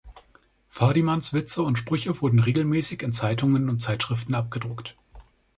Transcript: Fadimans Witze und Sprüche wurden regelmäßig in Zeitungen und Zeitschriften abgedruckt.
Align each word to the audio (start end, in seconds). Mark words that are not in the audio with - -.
Fadimans 0.67 1.31
Witze 1.31 1.61
und 1.61 1.77
Sprüche 1.77 2.19
wurden 2.21 2.39
regelmäßig 2.39 3.03
in 3.03 3.13
Zeitungen 3.13 3.69
und 3.69 3.83
Zeitschriften 3.83 4.33
abgedruckt. 4.33 4.97